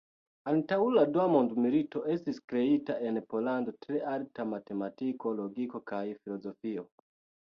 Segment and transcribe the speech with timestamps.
[0.51, 6.87] Antaŭ la dua mondmilito estis kreita en Pollando tre alta matematiko, logiko kaj filozofio.